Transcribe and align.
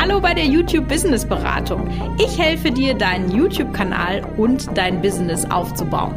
Hallo 0.00 0.20
bei 0.20 0.32
der 0.32 0.44
YouTube 0.46 0.86
Business 0.86 1.26
Beratung. 1.26 1.90
Ich 2.20 2.38
helfe 2.38 2.70
dir, 2.70 2.94
deinen 2.94 3.34
YouTube-Kanal 3.34 4.24
und 4.36 4.68
dein 4.78 5.02
Business 5.02 5.44
aufzubauen. 5.44 6.14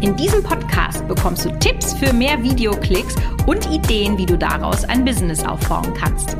In 0.00 0.16
diesem 0.16 0.42
Podcast 0.42 1.06
bekommst 1.06 1.44
du 1.44 1.50
Tipps 1.60 1.94
für 1.94 2.12
mehr 2.12 2.42
Videoklicks 2.42 3.14
und 3.46 3.70
Ideen, 3.70 4.18
wie 4.18 4.26
du 4.26 4.36
daraus 4.36 4.84
ein 4.84 5.04
Business 5.04 5.44
aufbauen 5.44 5.94
kannst. 5.94 6.36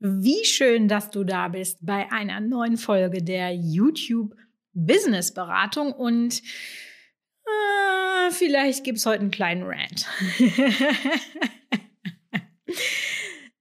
Wie 0.00 0.44
schön, 0.44 0.88
dass 0.88 1.10
du 1.12 1.22
da 1.22 1.46
bist 1.46 1.78
bei 1.80 2.10
einer 2.10 2.40
neuen 2.40 2.76
Folge 2.76 3.22
der 3.22 3.54
YouTube 3.54 4.34
Business 4.72 5.32
Beratung 5.32 5.92
und 5.92 6.42
äh, 7.46 8.30
vielleicht 8.32 8.82
gibt 8.82 8.98
es 8.98 9.06
heute 9.06 9.20
einen 9.20 9.30
kleinen 9.30 9.62
Rant. 9.62 10.04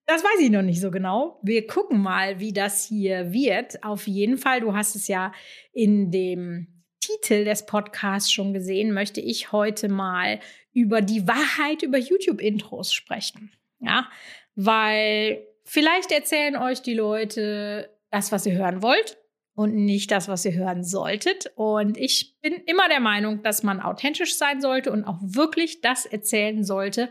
Das 0.07 0.23
weiß 0.23 0.39
ich 0.39 0.49
noch 0.49 0.61
nicht 0.61 0.79
so 0.79 0.89
genau. 0.89 1.37
Wir 1.43 1.67
gucken 1.67 1.99
mal, 1.99 2.39
wie 2.39 2.53
das 2.53 2.85
hier 2.85 3.33
wird. 3.33 3.83
Auf 3.83 4.07
jeden 4.07 4.37
Fall, 4.37 4.61
du 4.61 4.73
hast 4.73 4.95
es 4.95 5.09
ja 5.09 5.33
in 5.73 6.11
dem 6.11 6.85
Titel 7.01 7.43
des 7.43 7.65
Podcasts 7.65 8.31
schon 8.31 8.53
gesehen, 8.53 8.93
möchte 8.93 9.19
ich 9.19 9.51
heute 9.51 9.89
mal 9.89 10.39
über 10.71 11.01
die 11.01 11.27
Wahrheit 11.27 11.83
über 11.83 11.97
YouTube-Intros 11.97 12.93
sprechen. 12.93 13.51
Ja, 13.79 14.09
weil 14.55 15.45
vielleicht 15.65 16.13
erzählen 16.13 16.55
euch 16.55 16.81
die 16.81 16.93
Leute 16.93 17.89
das, 18.09 18.31
was 18.31 18.45
ihr 18.45 18.53
hören 18.53 18.81
wollt 18.81 19.17
und 19.55 19.75
nicht 19.75 20.11
das, 20.11 20.29
was 20.29 20.45
ihr 20.45 20.53
hören 20.53 20.85
solltet. 20.85 21.51
Und 21.55 21.97
ich 21.97 22.39
bin 22.41 22.53
immer 22.65 22.87
der 22.87 23.01
Meinung, 23.01 23.43
dass 23.43 23.61
man 23.61 23.81
authentisch 23.81 24.37
sein 24.37 24.61
sollte 24.61 24.89
und 24.91 25.03
auch 25.03 25.19
wirklich 25.21 25.81
das 25.81 26.05
erzählen 26.05 26.63
sollte, 26.63 27.09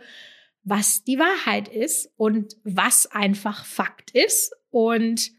was 0.66 1.04
die 1.04 1.18
Wahrheit 1.18 1.68
ist 1.68 2.10
und 2.16 2.56
was 2.64 3.06
einfach 3.06 3.64
Fakt 3.64 4.10
ist. 4.10 4.52
Und 4.70 5.30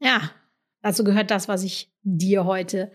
ja, 0.00 0.32
dazu 0.82 1.04
gehört 1.04 1.30
das, 1.30 1.46
was 1.46 1.62
ich 1.62 1.92
dir 2.02 2.44
heute 2.44 2.90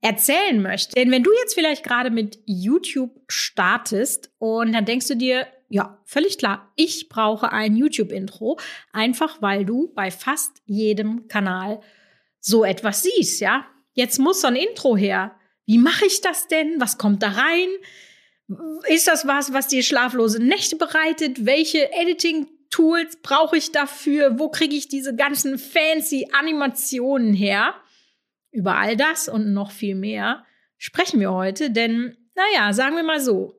erzählen 0.00 0.60
möchte. 0.60 0.94
Denn 0.96 1.12
wenn 1.12 1.22
du 1.22 1.30
jetzt 1.40 1.54
vielleicht 1.54 1.84
gerade 1.84 2.10
mit 2.10 2.40
YouTube 2.46 3.12
startest 3.28 4.32
und 4.38 4.72
dann 4.72 4.84
denkst 4.84 5.06
du 5.06 5.16
dir, 5.16 5.46
ja, 5.68 6.02
völlig 6.04 6.36
klar, 6.36 6.72
ich 6.74 7.08
brauche 7.08 7.52
ein 7.52 7.76
YouTube-Intro, 7.76 8.58
einfach 8.92 9.40
weil 9.40 9.64
du 9.64 9.92
bei 9.94 10.10
fast 10.10 10.62
jedem 10.66 11.28
Kanal 11.28 11.80
so 12.40 12.64
etwas 12.64 13.04
siehst, 13.04 13.40
ja. 13.40 13.64
Jetzt 13.92 14.18
muss 14.18 14.40
so 14.40 14.48
ein 14.48 14.56
Intro 14.56 14.96
her. 14.96 15.38
Wie 15.64 15.78
mache 15.78 16.06
ich 16.06 16.22
das 16.22 16.48
denn? 16.48 16.80
Was 16.80 16.98
kommt 16.98 17.22
da 17.22 17.28
rein? 17.28 17.68
Ist 18.88 19.08
das 19.08 19.26
was, 19.26 19.52
was 19.52 19.68
dir 19.68 19.82
schlaflose 19.82 20.42
Nächte 20.42 20.76
bereitet? 20.76 21.46
Welche 21.46 21.92
Editing-Tools 21.92 23.18
brauche 23.22 23.56
ich 23.56 23.72
dafür? 23.72 24.38
Wo 24.38 24.48
kriege 24.48 24.74
ich 24.74 24.88
diese 24.88 25.14
ganzen 25.14 25.58
fancy 25.58 26.28
Animationen 26.32 27.34
her? 27.34 27.74
Über 28.50 28.76
all 28.76 28.96
das 28.96 29.28
und 29.28 29.52
noch 29.52 29.70
viel 29.70 29.94
mehr 29.94 30.44
sprechen 30.82 31.20
wir 31.20 31.32
heute, 31.32 31.70
denn, 31.70 32.16
naja, 32.34 32.72
sagen 32.72 32.96
wir 32.96 33.04
mal 33.04 33.20
so, 33.20 33.54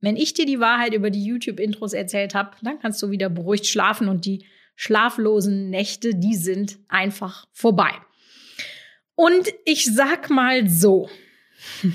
wenn 0.00 0.16
ich 0.16 0.32
dir 0.32 0.46
die 0.46 0.60
Wahrheit 0.60 0.94
über 0.94 1.10
die 1.10 1.24
YouTube-Intros 1.24 1.92
erzählt 1.92 2.36
habe, 2.36 2.52
dann 2.62 2.78
kannst 2.78 3.02
du 3.02 3.10
wieder 3.10 3.28
beruhigt 3.28 3.66
schlafen 3.66 4.08
und 4.08 4.24
die 4.26 4.46
schlaflosen 4.76 5.70
Nächte, 5.70 6.14
die 6.14 6.36
sind 6.36 6.78
einfach 6.86 7.46
vorbei. 7.52 7.90
Und 9.16 9.52
ich 9.64 9.92
sag 9.92 10.30
mal 10.30 10.68
so. 10.68 11.10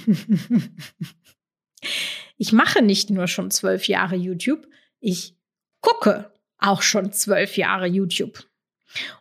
Ich 2.44 2.52
mache 2.52 2.82
nicht 2.82 3.10
nur 3.10 3.28
schon 3.28 3.52
zwölf 3.52 3.88
Jahre 3.88 4.18
YouTube, 4.18 4.68
ich 5.00 5.38
gucke 5.80 6.30
auch 6.58 6.82
schon 6.82 7.14
zwölf 7.14 7.56
Jahre 7.56 7.88
YouTube. 7.88 8.46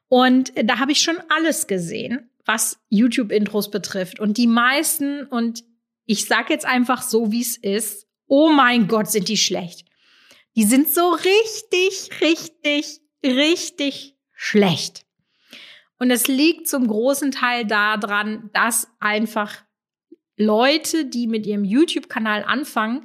Und 0.08 0.50
da 0.60 0.80
habe 0.80 0.90
ich 0.90 1.02
schon 1.02 1.18
alles 1.28 1.68
gesehen, 1.68 2.32
was 2.44 2.80
YouTube-Intros 2.88 3.70
betrifft. 3.70 4.18
Und 4.18 4.38
die 4.38 4.48
meisten, 4.48 5.24
und 5.24 5.62
ich 6.04 6.26
sage 6.26 6.52
jetzt 6.52 6.66
einfach 6.66 7.00
so, 7.00 7.30
wie 7.30 7.42
es 7.42 7.56
ist, 7.56 8.08
oh 8.26 8.50
mein 8.50 8.88
Gott, 8.88 9.08
sind 9.08 9.28
die 9.28 9.36
schlecht. 9.36 9.86
Die 10.56 10.64
sind 10.64 10.92
so 10.92 11.10
richtig, 11.10 12.10
richtig, 12.20 13.02
richtig 13.24 14.16
schlecht. 14.32 15.06
Und 16.00 16.10
es 16.10 16.26
liegt 16.26 16.66
zum 16.66 16.88
großen 16.88 17.30
Teil 17.30 17.66
daran, 17.66 18.50
dass 18.52 18.88
einfach 18.98 19.62
Leute, 20.36 21.04
die 21.04 21.26
mit 21.26 21.46
ihrem 21.46 21.64
YouTube-Kanal 21.64 22.44
anfangen, 22.44 23.04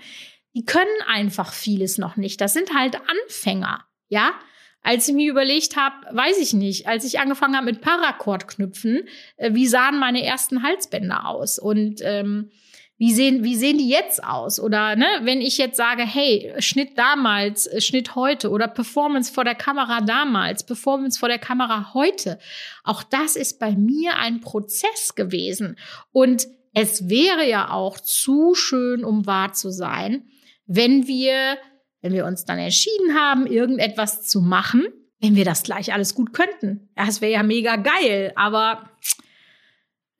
die 0.56 0.66
können 0.66 1.02
einfach 1.08 1.54
vieles 1.54 1.98
noch 1.98 2.18
nicht. 2.18 2.42
Das 2.42 2.54
sind 2.54 2.74
halt 2.74 2.96
Anfänger, 2.96 3.86
ja. 4.10 4.32
Als 4.82 5.08
ich 5.08 5.14
mir 5.14 5.30
überlegt 5.30 5.76
habe, 5.76 5.96
weiß 6.16 6.40
ich 6.40 6.54
nicht, 6.54 6.88
als 6.88 7.04
ich 7.04 7.20
angefangen 7.20 7.56
habe 7.56 7.66
mit 7.66 7.82
Paracord-Knüpfen, 7.82 9.08
äh, 9.36 9.54
wie 9.54 9.68
sahen 9.68 10.00
meine 10.00 10.24
ersten 10.24 10.64
Halsbänder 10.64 11.28
aus? 11.28 11.60
Und 11.60 12.00
ähm, 12.04 12.52
wie 12.98 13.14
sehen, 13.14 13.44
wie 13.44 13.56
sehen 13.56 13.78
die 13.78 13.90
jetzt 13.90 14.24
aus? 14.24 14.60
Oder 14.60 14.96
ne, 14.96 15.06
wenn 15.22 15.42
ich 15.42 15.58
jetzt 15.58 15.78
sage, 15.78 16.04
hey, 16.04 16.54
Schnitt 16.60 16.98
damals, 16.98 17.68
äh, 17.68 17.80
Schnitt 17.80 18.16
heute 18.16 18.50
oder 18.50 18.68
Performance 18.68 19.32
vor 19.32 19.44
der 19.44 19.56
Kamera 19.56 20.02
damals, 20.02 20.66
Performance 20.66 21.20
vor 21.20 21.30
der 21.30 21.38
Kamera 21.38 21.94
heute, 21.94 22.40
auch 22.84 23.04
das 23.04 23.36
ist 23.36 23.60
bei 23.60 23.74
mir 23.76 24.18
ein 24.18 24.42
Prozess 24.42 25.14
gewesen. 25.14 25.78
Und 26.12 26.48
es 26.80 27.10
wäre 27.10 27.50
ja 27.50 27.72
auch 27.72 28.00
zu 28.00 28.54
schön, 28.54 29.04
um 29.04 29.26
wahr 29.26 29.52
zu 29.54 29.72
sein, 29.72 30.28
wenn 30.68 31.08
wir, 31.08 31.58
wenn 32.02 32.14
wir 32.14 32.24
uns 32.28 32.46
dann 32.46 32.60
entschieden 32.60 33.16
haben, 33.16 33.48
irgendetwas 33.48 34.28
zu 34.28 34.42
machen, 34.42 34.86
wenn 35.20 35.36
wir 35.36 35.44
das 35.44 35.64
gleich 35.64 35.92
alles 35.92 36.14
gut 36.14 36.34
könnten. 36.34 36.90
Ja, 36.96 37.08
es 37.08 37.20
wäre 37.20 37.32
ja 37.32 37.42
mega 37.42 37.78
geil, 37.78 38.32
aber 38.36 38.92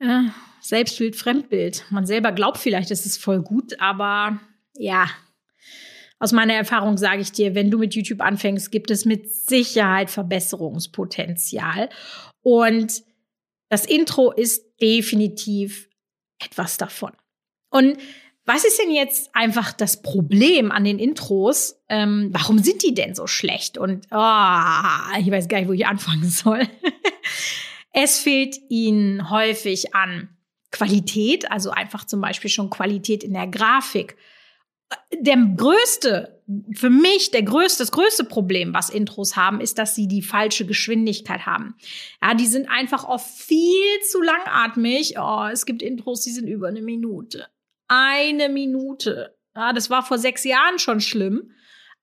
äh, 0.00 0.22
Selbstbild, 0.60 1.14
Fremdbild. 1.14 1.84
Man 1.90 2.06
selber 2.06 2.32
glaubt 2.32 2.58
vielleicht, 2.58 2.90
es 2.90 3.06
ist 3.06 3.22
voll 3.22 3.40
gut, 3.40 3.78
aber 3.80 4.40
ja, 4.74 5.08
aus 6.18 6.32
meiner 6.32 6.54
Erfahrung 6.54 6.98
sage 6.98 7.20
ich 7.22 7.30
dir, 7.30 7.54
wenn 7.54 7.70
du 7.70 7.78
mit 7.78 7.94
YouTube 7.94 8.20
anfängst, 8.20 8.72
gibt 8.72 8.90
es 8.90 9.04
mit 9.04 9.32
Sicherheit 9.32 10.10
Verbesserungspotenzial. 10.10 11.88
Und 12.42 13.04
das 13.68 13.86
Intro 13.86 14.32
ist 14.32 14.64
definitiv 14.80 15.87
etwas 16.38 16.76
davon. 16.76 17.12
Und 17.70 17.98
was 18.48 18.64
ist 18.64 18.78
denn 18.80 18.90
jetzt 18.90 19.34
einfach 19.34 19.72
das 19.72 20.00
Problem 20.00 20.72
an 20.72 20.84
den 20.84 20.98
Intros? 20.98 21.82
Ähm, 21.90 22.30
warum 22.32 22.58
sind 22.58 22.82
die 22.82 22.94
denn 22.94 23.14
so 23.14 23.26
schlecht? 23.26 23.76
Und 23.76 24.06
oh, 24.10 25.18
ich 25.20 25.30
weiß 25.30 25.48
gar 25.48 25.58
nicht, 25.58 25.68
wo 25.68 25.74
ich 25.74 25.86
anfangen 25.86 26.28
soll. 26.30 26.66
es 27.92 28.18
fehlt 28.20 28.56
ihnen 28.70 29.28
häufig 29.28 29.94
an 29.94 30.30
Qualität, 30.70 31.50
also 31.50 31.70
einfach 31.70 32.04
zum 32.04 32.22
Beispiel 32.22 32.50
schon 32.50 32.70
Qualität 32.70 33.22
in 33.22 33.34
der 33.34 33.46
Grafik. 33.46 34.16
Der 35.12 35.36
größte, 35.36 36.37
für 36.72 36.88
mich 36.88 37.30
der 37.30 37.42
größte, 37.42 37.82
das 37.82 37.92
größte 37.92 38.24
Problem, 38.24 38.72
was 38.72 38.88
Intros 38.88 39.36
haben, 39.36 39.60
ist, 39.60 39.78
dass 39.78 39.94
sie 39.94 40.08
die 40.08 40.22
falsche 40.22 40.64
Geschwindigkeit 40.64 41.44
haben. 41.44 41.74
Ja, 42.22 42.34
die 42.34 42.46
sind 42.46 42.70
einfach 42.70 43.04
oft 43.04 43.28
viel 43.28 44.00
zu 44.10 44.22
langatmig. 44.22 45.18
Oh, 45.18 45.46
es 45.52 45.66
gibt 45.66 45.82
Intros, 45.82 46.22
die 46.22 46.30
sind 46.30 46.48
über 46.48 46.68
eine 46.68 46.80
Minute. 46.80 47.48
Eine 47.88 48.48
Minute. 48.48 49.36
Ja, 49.54 49.72
das 49.72 49.90
war 49.90 50.02
vor 50.02 50.18
sechs 50.18 50.44
Jahren 50.44 50.78
schon 50.78 51.00
schlimm. 51.00 51.50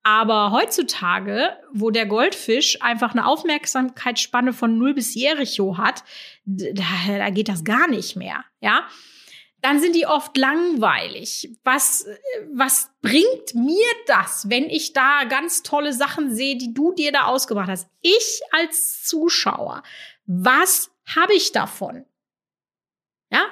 Aber 0.04 0.52
heutzutage, 0.52 1.58
wo 1.74 1.90
der 1.90 2.06
Goldfisch 2.06 2.80
einfach 2.84 3.14
eine 3.14 3.26
Aufmerksamkeitsspanne 3.26 4.54
von 4.54 4.78
0 4.78 4.94
bis 4.94 5.16
Jericho 5.16 5.80
hat, 5.80 6.04
da, 6.46 6.84
da 7.08 7.30
geht 7.32 7.50
das 7.50 7.64
gar 7.64 7.88
nicht 7.88 8.16
mehr, 8.16 8.46
ja. 8.60 8.88
Dann 9.66 9.80
sind 9.80 9.96
die 9.96 10.06
oft 10.06 10.38
langweilig. 10.38 11.50
Was, 11.64 12.06
was 12.54 12.92
bringt 13.02 13.56
mir 13.56 13.88
das, 14.06 14.48
wenn 14.48 14.70
ich 14.70 14.94
da 14.94 15.24
ganz 15.24 15.64
tolle 15.64 15.92
Sachen 15.92 16.36
sehe, 16.36 16.56
die 16.56 16.72
du 16.72 16.94
dir 16.94 17.12
da 17.12 17.24
ausgebracht 17.26 17.70
hast? 17.70 17.90
Ich 18.02 18.42
als 18.52 19.02
Zuschauer, 19.06 19.82
was 20.28 20.92
habe 21.16 21.34
ich 21.34 21.52
davon? 21.52 22.06
Ja, 23.32 23.48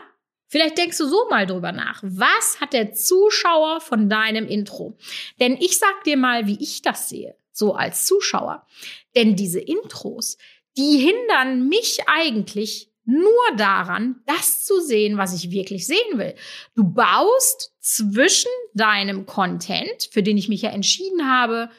Vielleicht 0.46 0.78
denkst 0.78 1.00
du 1.00 1.08
so 1.08 1.28
mal 1.32 1.48
drüber 1.48 1.72
nach. 1.72 2.00
Was 2.04 2.62
hat 2.62 2.74
der 2.74 2.94
Zuschauer 2.94 3.82
von 3.82 4.08
deinem 4.08 4.48
Intro? 4.48 4.96
Denn 5.40 5.58
ich 5.58 5.80
sag 5.80 6.04
dir 6.04 6.16
mal, 6.16 6.46
wie 6.46 6.62
ich 6.62 6.84
das 6.84 7.10
sehe, 7.10 7.36
so 7.52 7.74
als 7.74 8.06
Zuschauer. 8.06 8.68
Denn 9.16 9.36
diese 9.36 9.60
Intros, 9.60 10.38
die 10.78 11.00
hindern 11.00 11.68
mich 11.68 12.02
eigentlich 12.06 12.93
nur 13.06 13.56
daran, 13.58 14.22
das 14.26 14.64
zu 14.64 14.80
sehen, 14.80 15.18
was 15.18 15.34
ich 15.34 15.52
wirklich 15.52 15.86
sehen 15.86 16.18
will. 16.18 16.36
Du 16.76 16.84
baust 16.84 17.74
zwischen 17.80 18.52
deinem 18.74 19.26
Content, 19.26 20.10
für 20.12 20.24
den 20.24 20.38
ich 20.38 20.50
mich 20.50 20.62
ja 20.62 20.70
entschieden 20.70 21.30
habe, 21.30 21.70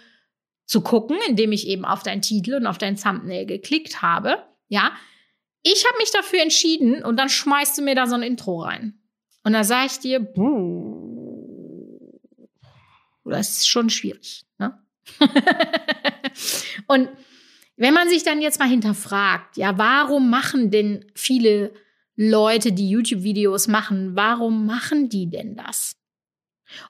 zu 0.66 0.80
gucken, 0.80 1.18
indem 1.28 1.52
ich 1.52 1.66
eben 1.66 1.84
auf 1.84 2.02
deinen 2.02 2.22
Titel 2.22 2.54
und 2.54 2.66
auf 2.66 2.78
dein 2.78 2.96
Thumbnail 2.96 3.46
geklickt 3.46 4.02
habe, 4.02 4.42
ja, 4.68 4.92
ich 5.62 5.84
habe 5.86 5.96
mich 5.98 6.10
dafür 6.10 6.42
entschieden 6.42 7.02
und 7.02 7.16
dann 7.16 7.28
schmeißt 7.28 7.78
du 7.78 7.82
mir 7.82 7.94
da 7.94 8.06
so 8.06 8.14
ein 8.14 8.22
Intro 8.22 8.62
rein. 8.62 8.98
Und 9.44 9.52
da 9.52 9.64
sage 9.64 9.86
ich 9.86 9.98
dir, 9.98 10.20
das 13.24 13.50
ist 13.50 13.68
schon 13.68 13.90
schwierig. 13.90 14.44
Ne? 14.58 14.78
Und 16.86 17.08
wenn 17.76 17.94
man 17.94 18.08
sich 18.08 18.22
dann 18.22 18.40
jetzt 18.40 18.58
mal 18.58 18.68
hinterfragt, 18.68 19.56
ja, 19.56 19.76
warum 19.78 20.30
machen 20.30 20.70
denn 20.70 21.04
viele 21.14 21.72
Leute, 22.16 22.72
die 22.72 22.88
YouTube-Videos 22.88 23.66
machen, 23.66 24.14
warum 24.14 24.66
machen 24.66 25.08
die 25.08 25.28
denn 25.28 25.56
das? 25.56 25.96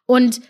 Und 0.07 0.41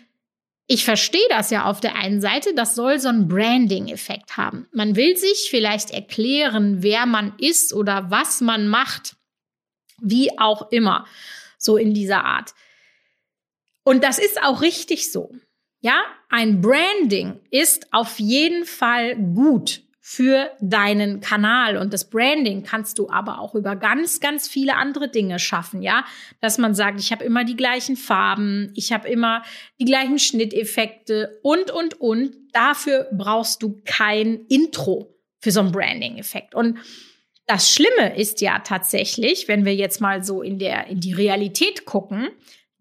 ich 0.67 0.83
verstehe 0.83 1.27
das 1.29 1.51
ja 1.51 1.65
auf 1.65 1.79
der 1.79 1.95
einen 1.95 2.21
Seite, 2.21 2.53
das 2.55 2.75
soll 2.75 2.99
so 2.99 3.07
einen 3.07 3.27
Branding-Effekt 3.27 4.35
haben. 4.35 4.67
Man 4.73 4.95
will 4.95 5.15
sich 5.15 5.47
vielleicht 5.49 5.91
erklären, 5.91 6.81
wer 6.81 7.05
man 7.05 7.33
ist 7.37 7.73
oder 7.73 8.09
was 8.09 8.41
man 8.41 8.67
macht, 8.67 9.15
wie 10.01 10.37
auch 10.39 10.71
immer, 10.71 11.05
so 11.57 11.77
in 11.77 11.93
dieser 11.93 12.25
Art. 12.25 12.53
Und 13.83 14.03
das 14.03 14.17
ist 14.17 14.41
auch 14.43 14.61
richtig 14.61 15.11
so. 15.11 15.31
Ja, 15.81 16.03
ein 16.29 16.61
Branding 16.61 17.39
ist 17.51 17.93
auf 17.93 18.19
jeden 18.19 18.65
Fall 18.65 19.15
gut 19.15 19.84
für 20.07 20.51
deinen 20.61 21.19
Kanal. 21.19 21.77
Und 21.77 21.91
das 21.91 22.11
Branding 22.11 22.61
kannst 22.61 22.99
du 22.99 23.09
aber 23.09 23.39
auch 23.39 23.55
über 23.55 23.75
ganz, 23.75 24.19
ganz 24.19 24.47
viele 24.47 24.75
andere 24.75 25.09
Dinge 25.09 25.39
schaffen, 25.39 25.81
ja. 25.81 26.05
Dass 26.41 26.59
man 26.59 26.75
sagt, 26.75 26.99
ich 26.99 27.11
habe 27.11 27.23
immer 27.23 27.43
die 27.43 27.55
gleichen 27.55 27.95
Farben, 27.95 28.71
ich 28.75 28.93
habe 28.93 29.09
immer 29.09 29.41
die 29.79 29.85
gleichen 29.85 30.19
Schnitteffekte 30.19 31.39
und, 31.41 31.71
und, 31.71 31.99
und. 31.99 32.35
Dafür 32.53 33.07
brauchst 33.13 33.63
du 33.63 33.81
kein 33.83 34.45
Intro 34.47 35.11
für 35.39 35.49
so 35.49 35.61
einen 35.61 35.71
Branding-Effekt. 35.71 36.53
Und 36.53 36.77
das 37.47 37.73
Schlimme 37.73 38.15
ist 38.15 38.41
ja 38.41 38.59
tatsächlich, 38.59 39.47
wenn 39.47 39.65
wir 39.65 39.73
jetzt 39.73 40.01
mal 40.01 40.23
so 40.23 40.43
in 40.43 40.59
der, 40.59 40.85
in 40.85 40.99
die 40.99 41.13
Realität 41.13 41.85
gucken, 41.85 42.27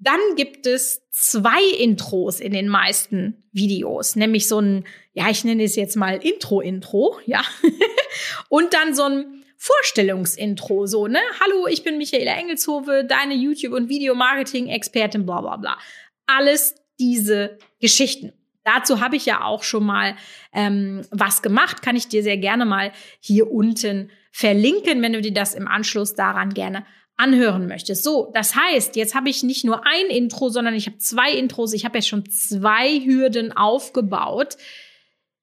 dann 0.05 0.21
gibt 0.37 0.67
es 0.67 1.03
zwei 1.11 1.62
Intros 1.79 2.39
in 2.39 2.53
den 2.53 2.69
meisten 2.69 3.45
Videos, 3.53 4.17
nämlich 4.17 4.47
so 4.47 4.61
ein, 4.61 4.85
ja, 5.15 5.31
ich 5.31 5.45
nenne 5.45 5.65
es 5.65 5.77
jetzt 5.77 5.97
mal 5.97 6.17
Intro-Intro, 6.23 7.19
ja, 7.25 7.43
und 8.49 8.75
dann 8.75 8.95
so 8.95 9.05
ein 9.05 9.45
Vorstellungsintro, 9.56 10.87
so, 10.87 11.06
ne? 11.06 11.21
Hallo, 11.41 11.67
ich 11.67 11.85
bin 11.85 11.97
Michaela 11.97 12.33
Engelshove, 12.33 13.05
deine 13.09 13.35
YouTube- 13.35 13.73
und 13.73 13.89
Videomarketing-Expertin, 13.89 15.25
bla 15.25 15.41
bla 15.41 15.56
bla. 15.56 15.79
Alles 16.27 16.75
diese 17.01 17.59
Geschichten. 17.81 18.33
Dazu 18.65 19.01
habe 19.01 19.17
ich 19.17 19.25
ja 19.25 19.45
auch 19.45 19.62
schon 19.62 19.85
mal 19.85 20.17
ähm, 20.53 21.03
was 21.11 21.41
gemacht, 21.41 21.81
kann 21.81 21.97
ich 21.97 22.09
dir 22.09 22.23
sehr 22.23 22.37
gerne 22.37 22.67
mal 22.67 22.93
hier 23.21 23.51
unten 23.51 24.11
verlinken, 24.33 25.01
wenn 25.01 25.12
du 25.12 25.23
dir 25.23 25.33
das 25.33 25.55
im 25.55 25.69
Anschluss 25.69 26.15
daran 26.15 26.53
gerne 26.53 26.85
anhören 27.17 27.67
möchtest. 27.67 28.03
So, 28.03 28.31
das 28.35 28.55
heißt, 28.57 28.97
jetzt 28.97 29.15
habe 29.15 29.29
ich 29.29 29.43
nicht 29.43 29.65
nur 29.65 29.87
ein 29.87 30.07
Intro, 30.07 30.49
sondern 30.49 30.75
ich 30.75 30.87
habe 30.87 30.99
zwei 30.99 31.33
Intros. 31.33 31.73
Ich 31.73 31.85
habe 31.85 31.99
jetzt 31.99 32.09
schon 32.09 32.29
zwei 32.29 33.01
Hürden 33.01 33.53
aufgebaut, 33.53 34.57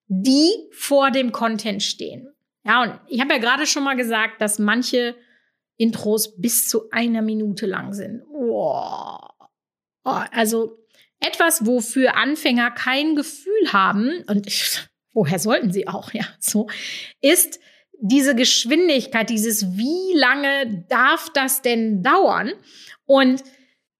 die 0.08 0.50
vor 0.72 1.12
dem 1.12 1.32
Content 1.32 1.82
stehen. 1.82 2.28
Ja, 2.64 2.84
und 2.84 3.00
ich 3.08 3.22
habe 3.22 3.34
ja 3.34 3.40
gerade 3.40 3.66
schon 3.66 3.84
mal 3.84 3.96
gesagt, 3.96 4.42
dass 4.42 4.60
manche 4.60 5.16
Intros 5.78 6.36
bis 6.40 6.68
zu 6.68 6.90
einer 6.92 7.22
Minute 7.22 7.66
lang 7.66 7.94
sind. 7.94 8.22
Oh. 8.32 9.18
Oh, 10.04 10.20
also 10.32 10.78
etwas, 11.20 11.66
wofür 11.66 12.18
Anfänger 12.18 12.72
kein 12.72 13.16
Gefühl 13.16 13.72
haben, 13.72 14.24
und 14.28 14.48
woher 15.14 15.40
sollten 15.40 15.72
sie 15.72 15.88
auch, 15.88 16.14
ja, 16.14 16.26
so, 16.40 16.68
ist 17.22 17.60
diese 18.02 18.36
Geschwindigkeit, 18.36 19.30
dieses 19.30 19.78
wie 19.78 20.18
lange 20.18 20.86
darf 20.90 21.30
das 21.34 21.62
denn 21.62 22.04
dauern? 22.04 22.52
Und 23.06 23.44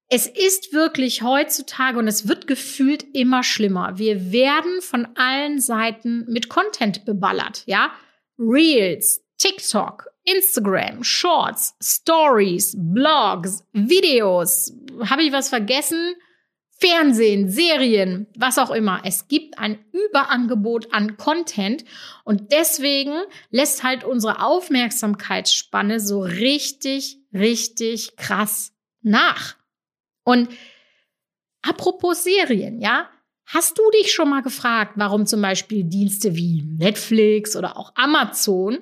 es 0.10 0.28
ist 0.28 0.74
wirklich 0.74 1.22
heutzutage 1.22 1.98
und 1.98 2.08
es 2.08 2.28
wird 2.28 2.46
gefühlt 2.46 3.06
immer 3.14 3.44
schlimmer. 3.44 3.98
Wir 3.98 4.32
werden 4.32 4.82
von 4.82 5.08
allen 5.16 5.62
Seiten 5.62 6.26
mit 6.28 6.50
Content 6.50 7.06
beballert, 7.06 7.64
ja? 7.66 7.92
Reels, 8.38 9.24
TikTok, 9.38 10.08
Instagram, 10.24 11.04
Shorts, 11.04 11.76
Stories, 11.82 12.76
Blogs, 12.78 13.64
Videos. 13.72 14.74
Habe 15.06 15.24
ich 15.24 15.32
was 15.32 15.48
vergessen? 15.48 16.16
Fernsehen, 16.82 17.48
Serien, 17.48 18.26
was 18.36 18.58
auch 18.58 18.72
immer. 18.72 19.02
Es 19.06 19.28
gibt 19.28 19.60
ein 19.60 19.78
Überangebot 19.92 20.92
an 20.92 21.16
Content 21.16 21.86
und 22.24 22.52
deswegen 22.52 23.14
lässt 23.52 23.84
halt 23.84 24.04
unsere 24.04 24.44
Aufmerksamkeitsspanne 24.44 26.00
so 26.00 26.22
richtig, 26.22 27.20
richtig 27.34 28.16
krass 28.16 28.74
nach. 29.04 29.58
Und 30.24 30.50
apropos 31.62 32.24
Serien, 32.24 32.82
ja, 32.82 33.08
hast 33.46 33.78
du 33.78 33.84
dich 33.92 34.12
schon 34.12 34.30
mal 34.30 34.42
gefragt, 34.42 34.94
warum 34.96 35.28
zum 35.28 35.44
Beispiel 35.44 35.84
Dienste 35.84 36.36
wie 36.36 36.64
Netflix 36.64 37.56
oder 37.56 37.78
auch 37.78 37.94
Amazon 37.94 38.80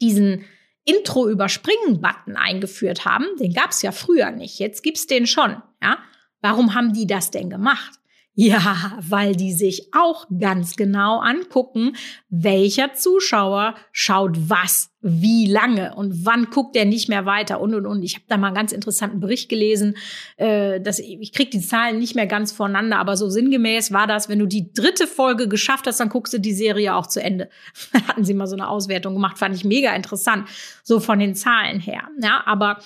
diesen 0.00 0.46
Intro-Überspringen-Button 0.84 2.36
eingeführt 2.36 3.04
haben? 3.04 3.26
Den 3.38 3.52
gab 3.52 3.70
es 3.70 3.82
ja 3.82 3.92
früher 3.92 4.30
nicht. 4.30 4.58
Jetzt 4.58 4.82
gibt's 4.82 5.06
den 5.06 5.26
schon, 5.26 5.62
ja. 5.82 5.98
Warum 6.42 6.74
haben 6.74 6.92
die 6.92 7.06
das 7.06 7.30
denn 7.30 7.48
gemacht? 7.48 8.02
Ja, 8.34 8.96
weil 8.98 9.36
die 9.36 9.52
sich 9.52 9.90
auch 9.92 10.26
ganz 10.40 10.76
genau 10.76 11.18
angucken, 11.18 11.96
welcher 12.30 12.94
Zuschauer 12.94 13.74
schaut 13.92 14.48
was, 14.48 14.90
wie 15.02 15.44
lange 15.44 15.94
und 15.96 16.24
wann 16.24 16.46
guckt 16.46 16.74
er 16.74 16.86
nicht 16.86 17.10
mehr 17.10 17.26
weiter 17.26 17.60
und 17.60 17.74
und 17.74 17.84
und. 17.84 18.02
Ich 18.02 18.14
habe 18.14 18.24
da 18.28 18.38
mal 18.38 18.46
einen 18.46 18.56
ganz 18.56 18.72
interessanten 18.72 19.20
Bericht 19.20 19.50
gelesen, 19.50 19.98
äh, 20.38 20.80
dass 20.80 20.98
ich 20.98 21.32
krieg 21.32 21.50
die 21.50 21.60
Zahlen 21.60 21.98
nicht 21.98 22.14
mehr 22.14 22.26
ganz 22.26 22.52
voneinander, 22.52 22.98
aber 22.98 23.18
so 23.18 23.28
sinngemäß 23.28 23.92
war 23.92 24.06
das, 24.06 24.30
wenn 24.30 24.38
du 24.38 24.46
die 24.46 24.72
dritte 24.72 25.06
Folge 25.06 25.46
geschafft 25.46 25.86
hast, 25.86 26.00
dann 26.00 26.08
guckst 26.08 26.32
du 26.32 26.38
die 26.38 26.54
Serie 26.54 26.94
auch 26.94 27.08
zu 27.08 27.22
Ende. 27.22 27.50
Hatten 28.08 28.24
sie 28.24 28.32
mal 28.32 28.46
so 28.46 28.56
eine 28.56 28.68
Auswertung 28.68 29.12
gemacht, 29.12 29.36
fand 29.36 29.54
ich 29.54 29.64
mega 29.64 29.94
interessant, 29.94 30.48
so 30.82 31.00
von 31.00 31.18
den 31.18 31.34
Zahlen 31.34 31.80
her. 31.80 32.08
Ja, 32.18 32.44
aber 32.46 32.78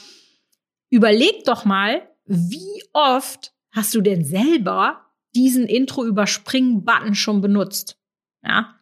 überleg 0.90 1.44
doch 1.44 1.64
mal, 1.64 2.02
wie 2.26 2.82
oft 2.92 3.52
hast 3.70 3.94
du 3.94 4.00
denn 4.00 4.24
selber 4.24 5.06
diesen 5.34 5.66
Intro-Überspringen-Button 5.66 7.14
schon 7.14 7.40
benutzt? 7.40 7.98
Ja, 8.42 8.74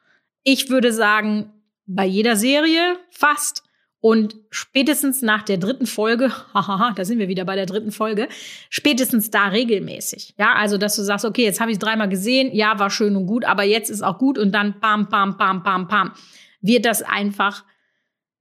ich 0.43 0.70
würde 0.70 0.93
sagen, 0.93 1.52
bei 1.87 2.06
jeder 2.06 2.37
Serie 2.37 2.99
fast. 3.11 3.62
Und 4.00 4.37
spätestens 4.50 5.23
nach 5.23 5.43
der 5.43 5.56
dritten 5.56 5.87
Folge, 5.87 6.31
hahaha, 6.55 6.93
da 6.94 7.06
sind 7.06 7.19
wir 7.19 7.29
wieder 7.29 7.46
bei 7.46 7.56
der 7.56 7.64
dritten 7.64 7.91
Folge, 7.91 8.29
spätestens 8.69 9.31
da 9.31 9.49
regelmäßig. 9.49 10.35
Ja, 10.38 10.55
also 10.55 10.76
dass 10.76 10.97
du 10.97 11.02
sagst, 11.02 11.25
okay, 11.25 11.44
jetzt 11.44 11.58
habe 11.58 11.70
ich 11.70 11.76
es 11.76 11.79
dreimal 11.79 12.11
gesehen, 12.11 12.55
ja, 12.55 12.79
war 12.79 12.90
schön 12.90 13.17
und 13.17 13.26
gut, 13.26 13.47
aber 13.47 13.62
jetzt 13.62 13.88
ist 13.88 14.02
auch 14.02 14.19
gut 14.19 14.37
und 14.37 14.52
dann 14.52 14.79
bam, 14.79 15.08
bam, 15.08 15.38
bam, 15.38 15.62
bam, 15.62 15.88
bam, 15.88 16.12
wird 16.61 16.85
das 16.85 17.02
einfach 17.02 17.64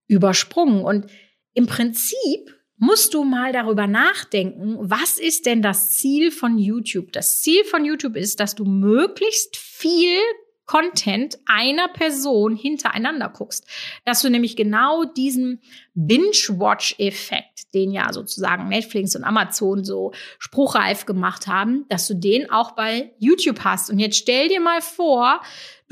übersprungen. 0.08 0.84
Und 0.84 1.08
im 1.54 1.66
Prinzip 1.66 2.54
musst 2.84 3.14
du 3.14 3.24
mal 3.24 3.54
darüber 3.54 3.88
nachdenken, 3.88 4.76
was 4.78 5.18
ist 5.18 5.46
denn 5.46 5.62
das 5.62 5.92
Ziel 5.94 6.32
von 6.32 6.58
YouTube? 6.58 7.14
Das 7.14 7.42
Ziel 7.42 7.64
von 7.64 7.86
YouTube 7.86 8.18
ist, 8.18 8.42
dass 8.42 8.56
du 8.56 8.66
möglichst 8.66 9.56
viel 9.56 10.20
Content 10.66 11.38
einer 11.46 11.88
Person 11.88 12.56
hintereinander 12.56 13.30
guckst. 13.30 13.66
Dass 14.06 14.22
du 14.22 14.30
nämlich 14.30 14.56
genau 14.56 15.06
diesen 15.06 15.62
Binge-Watch-Effekt, 15.94 17.74
den 17.74 17.92
ja 17.92 18.12
sozusagen 18.12 18.68
Netflix 18.68 19.16
und 19.16 19.24
Amazon 19.24 19.84
so 19.86 20.14
spruchreif 20.40 21.06
gemacht 21.06 21.48
haben, 21.48 21.86
dass 21.88 22.08
du 22.08 22.16
den 22.16 22.50
auch 22.50 22.72
bei 22.72 23.14
YouTube 23.18 23.62
hast. 23.64 23.90
Und 23.90 24.00
jetzt 24.00 24.18
stell 24.18 24.50
dir 24.50 24.60
mal 24.60 24.82
vor, 24.82 25.42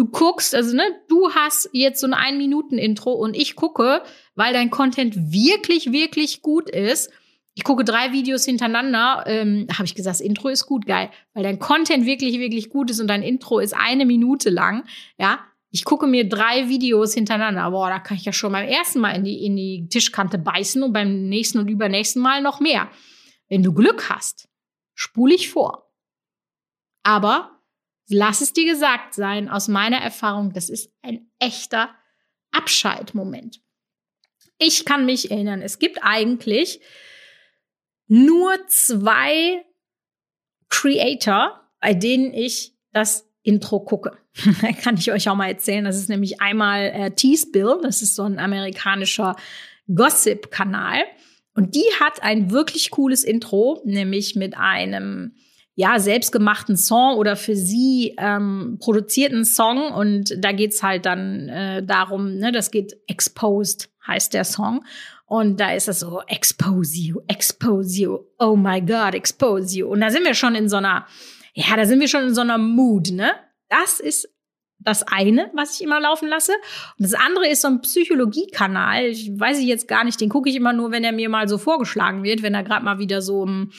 du 0.01 0.08
guckst, 0.08 0.55
also 0.55 0.75
ne, 0.75 0.84
du 1.10 1.31
hast 1.31 1.70
jetzt 1.74 2.01
so 2.01 2.08
ein 2.08 2.15
Ein-Minuten-Intro 2.15 3.12
und 3.12 3.36
ich 3.36 3.55
gucke, 3.55 4.01
weil 4.34 4.51
dein 4.51 4.72
Content 4.72 5.15
wirklich, 5.31 5.91
wirklich 5.91 6.41
gut 6.41 6.72
ist. 6.72 7.12
Ich 7.53 7.63
gucke 7.63 7.84
drei 7.84 8.12
Videos 8.12 8.46
hintereinander, 8.46 9.25
ähm, 9.27 9.67
habe 9.72 9.86
ich 9.86 9.93
gesagt, 9.93 10.15
das 10.15 10.25
Intro 10.25 10.48
ist 10.48 10.65
gut, 10.65 10.88
geil, 10.88 11.12
weil 11.36 11.43
dein 11.43 11.60
Content 11.60 12.08
wirklich, 12.08 12.39
wirklich 12.39 12.72
gut 12.72 12.89
ist 12.89 13.00
und 13.00 13.08
dein 13.08 13.22
Intro 13.22 13.60
ist 13.60 13.75
eine 13.75 14.08
Minute 14.08 14.50
lang, 14.50 14.86
ja. 15.20 15.39
Ich 15.74 15.86
gucke 15.86 16.05
mir 16.05 16.27
drei 16.27 16.67
Videos 16.67 17.13
hintereinander. 17.13 17.72
Boah, 17.72 17.88
da 17.88 18.00
kann 18.00 18.17
ich 18.17 18.25
ja 18.25 18.34
schon 18.34 18.51
beim 18.51 18.67
ersten 18.67 19.00
Mal 19.00 19.12
in 19.12 19.24
die, 19.24 19.46
in 19.46 19.55
die 19.55 19.88
Tischkante 19.88 20.38
beißen 20.38 20.84
und 20.84 20.91
beim 20.91 21.29
nächsten 21.29 21.60
und 21.60 21.70
übernächsten 21.70 22.22
Mal 22.22 22.41
noch 22.41 22.60
mehr. 22.60 22.89
Wenn 23.48 23.63
du 23.63 23.72
Glück 23.72 24.10
hast, 24.10 24.50
spule 24.96 25.34
ich 25.34 25.50
vor. 25.50 25.89
Aber 27.03 27.61
lass 28.08 28.41
es 28.41 28.53
dir 28.53 28.65
gesagt 28.65 29.13
sein, 29.13 29.50
aus 29.50 29.67
meiner 29.67 29.98
Erfahrung, 29.98 30.53
das 30.53 30.70
ist 30.70 30.91
ein 31.01 31.29
echter 31.39 31.89
Abschaltmoment. 32.51 33.62
Ich 34.58 34.86
kann 34.86 35.05
mich 35.05 35.31
erinnern, 35.31 35.62
es 35.62 35.79
gibt 35.79 36.00
eigentlich 36.01 36.81
nur 38.08 38.55
zwei 38.67 39.65
Creator, 40.70 41.70
bei 41.79 41.93
denen 41.93 42.34
ich 42.34 42.75
das 42.91 43.27
Intro 43.43 43.79
gucke. 43.79 44.17
kann 44.84 44.98
ich 44.98 45.12
euch 45.12 45.29
auch 45.29 45.36
mal 45.36 45.48
erzählen. 45.48 45.84
Das 45.84 45.98
ist 45.98 46.10
nämlich 46.10 46.41
einmal 46.41 46.91
äh, 46.93 47.12
Teaspill, 47.12 47.79
das 47.81 48.01
ist 48.01 48.15
so 48.15 48.24
ein 48.24 48.39
amerikanischer 48.39 49.36
Gossip-Kanal. 49.93 51.03
Und 51.53 51.75
die 51.75 51.86
hat 52.00 52.24
ein 52.24 52.51
wirklich 52.51 52.91
cooles 52.91 53.24
Intro, 53.24 53.81
nämlich 53.84 54.36
mit 54.36 54.55
einem 54.55 55.36
ja, 55.75 55.99
selbstgemachten 55.99 56.75
Song 56.75 57.17
oder 57.17 57.35
für 57.35 57.55
sie 57.55 58.15
ähm, 58.17 58.77
produzierten 58.79 59.45
Song. 59.45 59.91
Und 59.91 60.35
da 60.37 60.51
geht's 60.51 60.83
halt 60.83 61.05
dann 61.05 61.49
äh, 61.49 61.83
darum, 61.83 62.35
ne, 62.35 62.51
das 62.51 62.71
geht 62.71 62.97
Exposed, 63.07 63.89
heißt 64.05 64.33
der 64.33 64.43
Song. 64.43 64.83
Und 65.25 65.61
da 65.61 65.71
ist 65.71 65.87
es 65.87 66.01
so, 66.01 66.21
expose 66.27 66.97
you, 66.97 67.21
expose 67.27 68.01
you, 68.01 68.19
oh 68.37 68.55
my 68.57 68.81
God, 68.81 69.13
expose 69.13 69.77
you. 69.77 69.87
Und 69.87 70.01
da 70.01 70.09
sind 70.09 70.25
wir 70.25 70.33
schon 70.33 70.55
in 70.55 70.67
so 70.67 70.77
einer, 70.77 71.05
ja, 71.53 71.75
da 71.77 71.85
sind 71.85 72.01
wir 72.01 72.09
schon 72.09 72.23
in 72.23 72.35
so 72.35 72.41
einer 72.41 72.57
Mood, 72.57 73.11
ne? 73.11 73.31
Das 73.69 74.01
ist 74.01 74.27
das 74.83 75.03
eine, 75.03 75.49
was 75.53 75.75
ich 75.75 75.83
immer 75.83 76.01
laufen 76.01 76.27
lasse. 76.27 76.51
Und 76.97 77.03
das 77.03 77.13
andere 77.13 77.47
ist 77.47 77.61
so 77.61 77.69
ein 77.69 77.81
Psychologiekanal. 77.81 79.05
Ich 79.05 79.31
weiß 79.39 79.59
ich 79.59 79.67
jetzt 79.67 79.87
gar 79.87 80.03
nicht, 80.03 80.19
den 80.19 80.29
gucke 80.29 80.49
ich 80.49 80.55
immer 80.55 80.73
nur, 80.73 80.91
wenn 80.91 81.03
er 81.03 81.11
mir 81.11 81.29
mal 81.29 81.47
so 81.47 81.57
vorgeschlagen 81.57 82.23
wird, 82.23 82.41
wenn 82.41 82.55
er 82.55 82.63
gerade 82.63 82.83
mal 82.83 82.99
wieder 82.99 83.21
so 83.21 83.43
im 83.43 83.71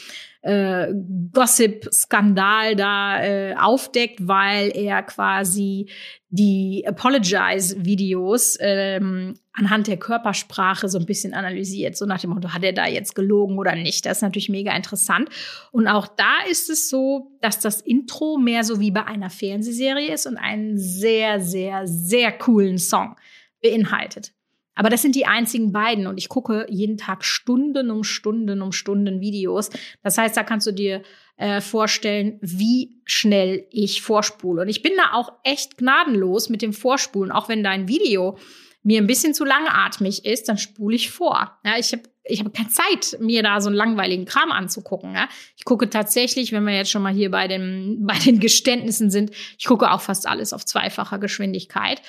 äh, 0.42 0.92
Gossip-Skandal 1.32 2.76
da 2.76 3.22
äh, 3.22 3.54
aufdeckt, 3.54 4.26
weil 4.26 4.76
er 4.76 5.02
quasi 5.02 5.88
die 6.28 6.84
Apologize-Videos 6.86 8.58
ähm, 8.60 9.34
anhand 9.52 9.86
der 9.86 9.98
Körpersprache 9.98 10.88
so 10.88 10.98
ein 10.98 11.06
bisschen 11.06 11.34
analysiert. 11.34 11.96
So 11.96 12.06
nach 12.06 12.20
dem 12.20 12.30
Motto, 12.30 12.52
hat 12.52 12.64
er 12.64 12.72
da 12.72 12.86
jetzt 12.86 13.14
gelogen 13.14 13.58
oder 13.58 13.76
nicht? 13.76 14.04
Das 14.04 14.18
ist 14.18 14.22
natürlich 14.22 14.48
mega 14.48 14.74
interessant. 14.74 15.28
Und 15.70 15.86
auch 15.86 16.08
da 16.08 16.38
ist 16.50 16.70
es 16.70 16.88
so, 16.88 17.36
dass 17.40 17.60
das 17.60 17.80
Intro 17.80 18.38
mehr 18.38 18.64
so 18.64 18.80
wie 18.80 18.90
bei 18.90 19.04
einer 19.04 19.30
Fernsehserie 19.30 20.12
ist 20.12 20.26
und 20.26 20.38
einen 20.38 20.78
sehr, 20.78 21.40
sehr, 21.40 21.86
sehr 21.86 22.32
coolen 22.32 22.78
Song 22.78 23.16
beinhaltet. 23.62 24.32
Aber 24.74 24.88
das 24.88 25.02
sind 25.02 25.14
die 25.14 25.26
einzigen 25.26 25.72
beiden 25.72 26.06
und 26.06 26.18
ich 26.18 26.28
gucke 26.28 26.66
jeden 26.68 26.96
Tag 26.96 27.24
Stunden 27.24 27.90
um 27.90 28.04
Stunden 28.04 28.62
um 28.62 28.72
Stunden 28.72 29.20
Videos. 29.20 29.70
Das 30.02 30.16
heißt, 30.16 30.36
da 30.36 30.42
kannst 30.42 30.66
du 30.66 30.72
dir 30.72 31.02
äh, 31.36 31.60
vorstellen, 31.60 32.38
wie 32.40 33.00
schnell 33.04 33.66
ich 33.70 34.02
vorspule. 34.02 34.62
Und 34.62 34.68
ich 34.68 34.82
bin 34.82 34.92
da 34.96 35.16
auch 35.16 35.32
echt 35.44 35.76
gnadenlos 35.76 36.48
mit 36.48 36.62
dem 36.62 36.72
Vorspulen. 36.72 37.32
Auch 37.32 37.48
wenn 37.48 37.62
dein 37.62 37.88
Video 37.88 38.38
mir 38.82 39.00
ein 39.00 39.06
bisschen 39.06 39.34
zu 39.34 39.44
langatmig 39.44 40.24
ist, 40.24 40.48
dann 40.48 40.58
spule 40.58 40.96
ich 40.96 41.10
vor. 41.10 41.58
Ja, 41.64 41.78
ich 41.78 41.92
habe 41.92 42.02
ich 42.24 42.40
hab 42.40 42.54
keine 42.54 42.68
Zeit, 42.68 43.20
mir 43.20 43.42
da 43.42 43.60
so 43.60 43.68
einen 43.68 43.76
langweiligen 43.76 44.24
Kram 44.24 44.52
anzugucken. 44.52 45.14
Ja. 45.14 45.28
Ich 45.56 45.64
gucke 45.64 45.90
tatsächlich, 45.90 46.52
wenn 46.52 46.64
wir 46.64 46.74
jetzt 46.74 46.90
schon 46.90 47.02
mal 47.02 47.12
hier 47.12 47.30
bei, 47.30 47.48
dem, 47.48 47.98
bei 48.06 48.18
den 48.18 48.38
Geständnissen 48.38 49.10
sind, 49.10 49.32
ich 49.58 49.64
gucke 49.64 49.90
auch 49.90 50.00
fast 50.00 50.28
alles 50.28 50.52
auf 50.52 50.64
zweifacher 50.64 51.18
Geschwindigkeit, 51.18 52.00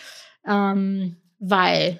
ähm, 0.48 1.18
weil 1.40 2.00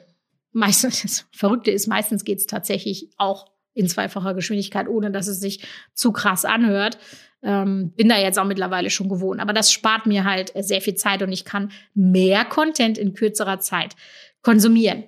meistens, 0.54 1.02
das 1.02 1.26
Verrückte 1.32 1.72
ist, 1.72 1.88
meistens 1.88 2.24
geht 2.24 2.40
es 2.40 2.48
tatsächlich 2.48 3.10
auch 3.18 3.48
in 3.74 3.88
zweifacher 3.88 4.34
Geschwindigkeit, 4.34 4.88
ohne 4.88 5.12
dass 5.12 5.28
es 5.28 5.40
sich 5.40 5.66
zu 5.94 6.12
krass 6.12 6.46
anhört. 6.46 6.98
Ähm, 7.42 7.92
bin 7.96 8.08
da 8.08 8.18
jetzt 8.18 8.40
auch 8.40 8.46
mittlerweile 8.46 8.90
schon 8.90 9.10
gewohnt. 9.10 9.42
Aber 9.42 9.52
das 9.52 9.72
spart 9.72 10.06
mir 10.06 10.24
halt 10.24 10.54
sehr 10.56 10.82
viel 10.82 10.96
Zeit 10.96 11.22
und 11.22 11.32
ich 11.32 11.44
kann 11.44 11.72
mehr 11.94 12.46
Content 12.46 12.98
in 12.98 13.14
kürzerer 13.14 13.60
Zeit 13.60 13.96
konsumieren. 14.42 15.04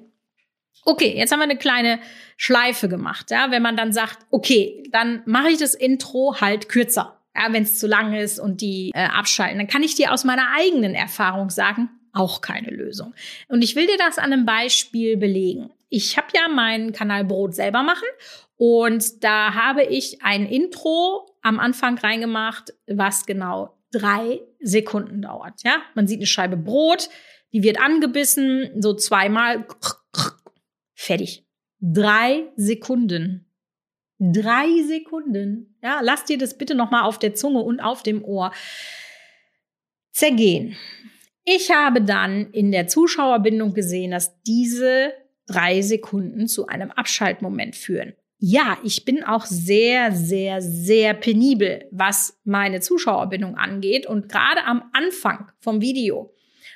Okay, 0.83 1.15
jetzt 1.17 1.31
haben 1.31 1.39
wir 1.39 1.45
eine 1.45 1.57
kleine 1.57 1.99
Schleife 2.37 2.89
gemacht. 2.89 3.31
Ja, 3.31 3.51
wenn 3.51 3.61
man 3.61 3.77
dann 3.77 3.93
sagt, 3.93 4.19
okay, 4.29 4.83
dann 4.91 5.23
mache 5.25 5.49
ich 5.49 5.57
das 5.57 5.73
Intro 5.73 6.39
halt 6.41 6.69
kürzer. 6.69 7.21
Ja, 7.35 7.51
wenn 7.51 7.63
es 7.63 7.79
zu 7.79 7.87
lang 7.87 8.13
ist 8.13 8.39
und 8.39 8.61
die 8.61 8.91
äh, 8.93 9.07
abschalten, 9.07 9.57
dann 9.57 9.67
kann 9.67 9.83
ich 9.83 9.95
dir 9.95 10.13
aus 10.13 10.23
meiner 10.23 10.47
eigenen 10.55 10.93
Erfahrung 10.93 11.49
sagen, 11.49 11.89
auch 12.15 12.41
keine 12.41 12.69
Lösung. 12.69 13.13
Und 13.47 13.63
ich 13.63 13.75
will 13.75 13.85
dir 13.85 13.97
das 13.97 14.17
an 14.17 14.33
einem 14.33 14.45
Beispiel 14.45 15.17
belegen. 15.17 15.69
Ich 15.89 16.17
habe 16.17 16.27
ja 16.35 16.47
meinen 16.47 16.93
Kanal 16.93 17.25
Brot 17.25 17.53
selber 17.53 17.83
machen 17.83 18.07
und 18.57 19.23
da 19.23 19.53
habe 19.53 19.83
ich 19.83 20.23
ein 20.23 20.45
Intro 20.45 21.29
am 21.41 21.59
Anfang 21.59 21.97
reingemacht, 21.97 22.73
was 22.87 23.25
genau 23.25 23.77
drei 23.91 24.41
Sekunden 24.59 25.21
dauert. 25.21 25.61
Ja, 25.63 25.81
man 25.93 26.07
sieht 26.07 26.19
eine 26.19 26.25
Scheibe 26.25 26.57
Brot, 26.57 27.09
die 27.53 27.63
wird 27.63 27.79
angebissen, 27.79 28.81
so 28.81 28.93
zweimal, 28.93 29.67
fertig. 30.93 31.45
Drei 31.79 32.45
Sekunden. 32.55 33.51
Drei 34.17 34.67
Sekunden. 34.87 35.77
Ja, 35.83 35.99
lass 36.01 36.23
dir 36.23 36.37
das 36.37 36.57
bitte 36.57 36.73
nochmal 36.73 37.03
auf 37.03 37.19
der 37.19 37.35
Zunge 37.35 37.59
und 37.59 37.81
auf 37.81 38.01
dem 38.01 38.23
Ohr 38.23 38.51
zergehen. 40.11 40.77
Ich 41.45 41.71
habe 41.71 42.01
dann 42.01 42.51
in 42.51 42.71
der 42.71 42.87
Zuschauerbindung 42.87 43.73
gesehen, 43.73 44.11
dass 44.11 44.41
diese 44.41 45.13
drei 45.47 45.81
Sekunden 45.81 46.47
zu 46.47 46.67
einem 46.67 46.89
Abschaltmoment 46.91 47.75
führen. 47.75 48.13
Ja, 48.39 48.77
ich 48.83 49.05
bin 49.05 49.23
auch 49.23 49.45
sehr, 49.45 50.11
sehr, 50.11 50.61
sehr 50.61 51.13
penibel, 51.13 51.87
was 51.91 52.39
meine 52.43 52.81
Zuschauerbindung 52.81 53.55
angeht. 53.55 54.07
Und 54.07 54.27
gerade 54.27 54.65
am 54.65 54.89
Anfang 54.91 55.51
vom 55.59 55.81
Video 55.81 56.34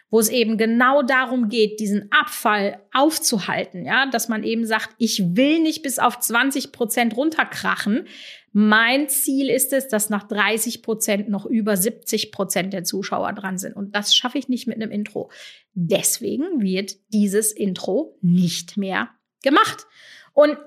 wo 0.09 0.19
es 0.19 0.29
eben 0.29 0.57
genau 0.57 1.03
darum 1.03 1.49
geht, 1.49 1.79
diesen 1.79 2.11
Abfall 2.11 2.81
aufzuhalten, 2.91 3.85
ja, 3.85 4.07
dass 4.07 4.27
man 4.27 4.43
eben 4.43 4.65
sagt, 4.65 4.95
ich 4.97 5.35
will 5.35 5.59
nicht 5.61 5.83
bis 5.83 5.99
auf 5.99 6.19
20 6.19 6.71
Prozent 6.71 7.15
runterkrachen. 7.15 8.07
Mein 8.51 9.07
Ziel 9.09 9.49
ist 9.49 9.73
es, 9.73 9.87
dass 9.87 10.09
nach 10.09 10.23
30 10.27 10.81
Prozent 10.81 11.29
noch 11.29 11.45
über 11.45 11.77
70 11.77 12.31
Prozent 12.31 12.73
der 12.73 12.83
Zuschauer 12.83 13.33
dran 13.33 13.59
sind. 13.59 13.75
Und 13.75 13.95
das 13.95 14.15
schaffe 14.15 14.39
ich 14.39 14.49
nicht 14.49 14.65
mit 14.65 14.77
einem 14.77 14.91
Intro. 14.91 15.29
Deswegen 15.73 16.61
wird 16.61 16.95
dieses 17.09 17.51
Intro 17.51 18.17
nicht 18.21 18.75
mehr 18.75 19.09
gemacht. 19.43 19.85
Und 20.33 20.57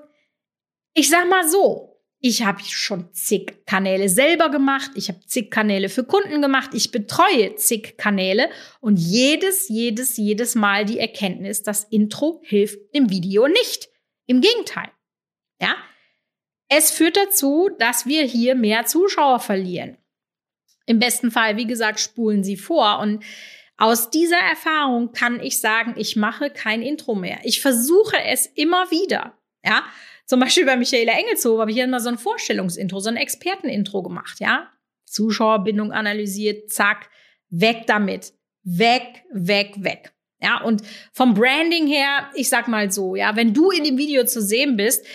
ich 0.93 1.09
sag 1.09 1.29
mal 1.29 1.47
so, 1.49 1.92
ich 2.25 2.45
habe 2.45 2.63
schon 2.63 3.13
zig 3.13 3.65
Kanäle 3.65 4.07
selber 4.07 4.47
gemacht. 4.49 4.91
Ich 4.95 5.09
habe 5.09 5.19
zig 5.27 5.51
Kanäle 5.51 5.89
für 5.89 6.05
Kunden 6.05 6.41
gemacht. 6.41 6.69
Ich 6.73 6.89
betreue 6.89 7.55
zig 7.55 7.97
Kanäle 7.97 8.49
und 8.79 8.95
jedes, 8.95 9.67
jedes, 9.67 10.15
jedes 10.15 10.55
Mal 10.55 10.85
die 10.85 10.99
Erkenntnis, 10.99 11.63
das 11.63 11.83
Intro 11.83 12.39
hilft 12.45 12.95
dem 12.95 13.09
Video 13.09 13.49
nicht. 13.49 13.89
Im 14.25 14.39
Gegenteil. 14.39 14.89
Ja. 15.61 15.75
Es 16.69 16.91
führt 16.91 17.17
dazu, 17.17 17.69
dass 17.77 18.05
wir 18.05 18.23
hier 18.23 18.55
mehr 18.55 18.85
Zuschauer 18.85 19.41
verlieren. 19.41 19.97
Im 20.85 20.99
besten 20.99 21.29
Fall, 21.29 21.57
wie 21.57 21.67
gesagt, 21.67 21.99
spulen 21.99 22.45
sie 22.45 22.55
vor 22.55 22.99
und 22.99 23.21
aus 23.75 24.11
dieser 24.11 24.39
Erfahrung 24.39 25.11
kann 25.11 25.41
ich 25.41 25.59
sagen, 25.59 25.95
ich 25.97 26.15
mache 26.15 26.49
kein 26.49 26.83
Intro 26.83 27.15
mehr. 27.15 27.39
Ich 27.43 27.59
versuche 27.59 28.23
es 28.23 28.45
immer 28.45 28.91
wieder. 28.91 29.37
Ja, 29.65 29.83
zum 30.25 30.39
Beispiel 30.39 30.65
bei 30.65 30.77
Michaela 30.77 31.13
Engelshof 31.13 31.59
habe 31.59 31.71
ich 31.71 31.77
hier 31.77 31.87
mal 31.87 31.99
so 31.99 32.09
ein 32.09 32.17
Vorstellungsintro, 32.17 32.99
so 32.99 33.09
ein 33.09 33.17
Expertenintro 33.17 34.03
gemacht, 34.03 34.39
ja. 34.39 34.69
Zuschauerbindung 35.05 35.91
analysiert, 35.91 36.71
zack, 36.71 37.09
weg 37.49 37.83
damit. 37.87 38.33
Weg, 38.63 39.23
weg, 39.31 39.75
weg. 39.77 40.13
Ja, 40.41 40.61
und 40.61 40.81
vom 41.13 41.33
Branding 41.33 41.87
her, 41.87 42.29
ich 42.35 42.49
sag 42.49 42.67
mal 42.67 42.91
so, 42.91 43.15
ja, 43.15 43.35
wenn 43.35 43.53
du 43.53 43.71
in 43.71 43.83
dem 43.83 43.97
Video 43.97 44.25
zu 44.25 44.41
sehen 44.41 44.75
bist, 44.75 45.05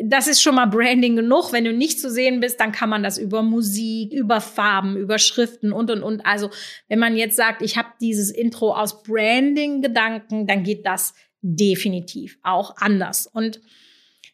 das 0.00 0.28
ist 0.28 0.40
schon 0.40 0.54
mal 0.54 0.66
Branding 0.66 1.16
genug. 1.16 1.52
Wenn 1.52 1.64
du 1.64 1.72
nicht 1.72 2.00
zu 2.00 2.10
sehen 2.10 2.40
bist, 2.40 2.60
dann 2.60 2.72
kann 2.72 2.88
man 2.88 3.02
das 3.02 3.18
über 3.18 3.42
Musik, 3.42 4.12
über 4.12 4.40
Farben, 4.40 4.96
über 4.96 5.18
Schriften 5.18 5.72
und 5.72 5.90
und 5.90 6.02
und. 6.02 6.24
Also 6.24 6.50
wenn 6.88 6.98
man 6.98 7.16
jetzt 7.16 7.36
sagt, 7.36 7.62
ich 7.62 7.76
habe 7.76 7.88
dieses 8.00 8.30
Intro 8.30 8.74
aus 8.74 9.02
Branding-Gedanken, 9.02 10.46
dann 10.46 10.62
geht 10.62 10.86
das 10.86 11.14
definitiv 11.40 12.38
auch 12.42 12.76
anders. 12.76 13.26
Und 13.26 13.60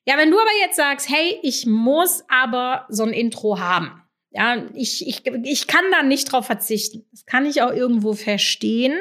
ja, 0.07 0.19
wenn 0.19 0.31
du 0.31 0.39
aber 0.39 0.51
jetzt 0.61 0.77
sagst, 0.77 1.09
hey, 1.09 1.39
ich 1.43 1.67
muss 1.67 2.25
aber 2.29 2.87
so 2.89 3.05
ein 3.05 3.13
Intro 3.13 3.59
haben. 3.59 4.03
Ja, 4.31 4.65
ich, 4.75 5.07
ich, 5.07 5.25
ich 5.27 5.67
kann 5.67 5.85
da 5.93 6.03
nicht 6.03 6.31
drauf 6.31 6.47
verzichten. 6.47 7.07
Das 7.13 7.25
kann 7.25 7.47
ich 7.47 7.63
auch 7.63 7.73
irgendwo 7.73 8.15
verstehen. 8.15 8.99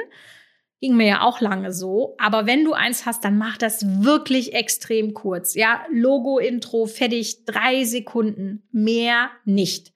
Ging 0.79 0.95
mir 0.95 1.07
ja 1.07 1.21
auch 1.21 1.41
lange 1.41 1.73
so. 1.73 2.15
Aber 2.19 2.45
wenn 2.45 2.63
du 2.63 2.73
eins 2.73 3.05
hast, 3.05 3.23
dann 3.25 3.37
mach 3.37 3.57
das 3.57 4.03
wirklich 4.03 4.53
extrem 4.53 5.13
kurz. 5.13 5.55
Ja, 5.55 5.85
Logo-Intro, 5.91 6.85
fertig, 6.85 7.45
drei 7.45 7.83
Sekunden, 7.83 8.67
mehr 8.71 9.31
nicht. 9.43 9.92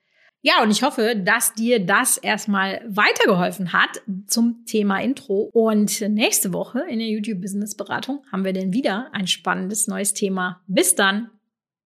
Ja, 0.48 0.64
und 0.64 0.72
ich 0.72 0.82
hoffe, 0.82 1.14
dass 1.22 1.56
dir 1.56 1.86
das 1.86 2.16
erstmal 2.16 2.82
weitergeholfen 2.88 3.74
hat 3.74 4.02
zum 4.28 4.64
Thema 4.66 5.02
Intro. 5.02 5.50
Und 5.52 6.00
nächste 6.00 6.54
Woche 6.54 6.86
in 6.88 7.00
der 7.00 7.10
YouTube 7.10 7.42
Business 7.42 7.76
Beratung 7.76 8.24
haben 8.32 8.46
wir 8.46 8.54
dann 8.54 8.72
wieder 8.72 9.10
ein 9.12 9.28
spannendes 9.28 9.88
neues 9.88 10.14
Thema. 10.14 10.62
Bis 10.66 10.96
dann! 10.96 11.32